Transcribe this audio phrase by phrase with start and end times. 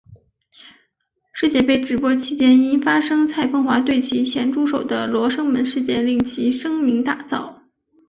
[1.31, 7.53] 世界杯直播期间因发生蔡枫华对其咸猪手的罗生门事件令其声名大噪。